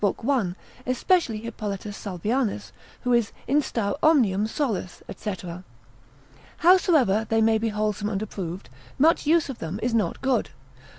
1, 0.03 0.55
especially 0.87 1.37
Hippolitus 1.41 1.95
Salvianus, 1.95 2.71
who 3.01 3.13
is 3.13 3.31
instar 3.47 3.93
omnium 4.01 4.47
solus, 4.47 5.03
&c. 5.15 5.35
Howsoever 6.57 7.27
they 7.29 7.39
may 7.39 7.59
be 7.59 7.69
wholesome 7.69 8.09
and 8.09 8.23
approved, 8.23 8.71
much 8.97 9.27
use 9.27 9.47
of 9.47 9.59
them 9.59 9.79
is 9.83 9.93
not 9.93 10.19
good; 10.23 10.45
P. 10.45 10.51